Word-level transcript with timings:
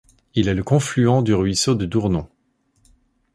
Il 0.33 0.47
est 0.47 0.55
le 0.55 0.63
confluent 0.63 1.21
du 1.21 1.31
ruisseau 1.35 1.75
de 1.75 1.85
Dournon. 1.85 2.27